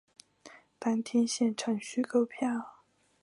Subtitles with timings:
[0.79, 2.77] 当天现场须购票